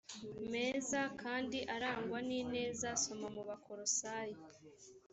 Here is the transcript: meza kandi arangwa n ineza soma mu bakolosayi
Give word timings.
meza 0.51 1.01
kandi 1.21 1.57
arangwa 1.75 2.19
n 2.27 2.29
ineza 2.41 2.89
soma 3.03 3.27
mu 3.35 3.41
bakolosayi 3.49 4.35